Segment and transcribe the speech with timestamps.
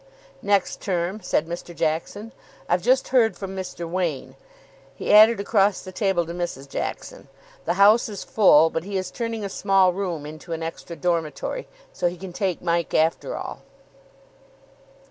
[0.41, 1.75] "Next term," said Mr.
[1.75, 2.31] Jackson.
[2.67, 3.87] "I've just heard from Mr.
[3.87, 4.35] Wain,"
[4.95, 6.67] he added across the table to Mrs.
[6.67, 7.27] Jackson.
[7.65, 11.67] "The house is full, but he is turning a small room into an extra dormitory,
[11.93, 13.61] so he can take Mike after all."